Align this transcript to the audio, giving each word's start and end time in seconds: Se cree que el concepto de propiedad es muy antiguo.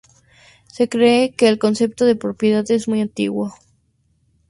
Se 0.65 0.89
cree 0.89 1.31
que 1.35 1.47
el 1.47 1.59
concepto 1.59 2.05
de 2.05 2.15
propiedad 2.15 2.65
es 2.71 2.87
muy 2.87 3.01
antiguo. 3.01 3.53